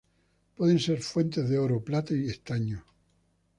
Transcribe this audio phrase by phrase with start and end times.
[0.55, 2.83] Pueden ser fuentes de oro, plata y estaño.